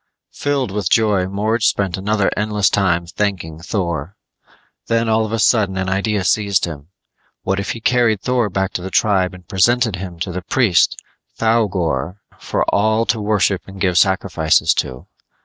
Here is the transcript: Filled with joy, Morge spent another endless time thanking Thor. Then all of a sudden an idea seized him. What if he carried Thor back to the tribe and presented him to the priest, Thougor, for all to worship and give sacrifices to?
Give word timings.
Filled 0.31 0.71
with 0.71 0.89
joy, 0.89 1.27
Morge 1.27 1.67
spent 1.67 1.95
another 1.95 2.31
endless 2.35 2.71
time 2.71 3.05
thanking 3.05 3.59
Thor. 3.59 4.15
Then 4.87 5.07
all 5.07 5.27
of 5.27 5.31
a 5.31 5.37
sudden 5.37 5.77
an 5.77 5.89
idea 5.89 6.23
seized 6.23 6.65
him. 6.65 6.87
What 7.43 7.59
if 7.59 7.73
he 7.73 7.81
carried 7.81 8.19
Thor 8.19 8.49
back 8.49 8.73
to 8.73 8.81
the 8.81 8.89
tribe 8.89 9.35
and 9.35 9.47
presented 9.47 9.97
him 9.97 10.17
to 10.21 10.31
the 10.31 10.41
priest, 10.41 10.97
Thougor, 11.39 12.17
for 12.39 12.63
all 12.73 13.05
to 13.05 13.21
worship 13.21 13.61
and 13.67 13.79
give 13.79 13.95
sacrifices 13.95 14.73
to? 14.73 15.05